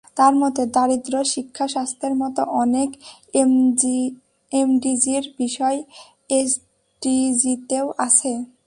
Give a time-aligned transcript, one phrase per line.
[0.17, 2.89] তাঁর মতে, দারিদ্র্য, শিক্ষা, স্বাস্থ্যের মতো অনেক
[4.51, 5.77] এমডিজির বিষয়
[6.29, 8.31] এসডিজিতেও আছে।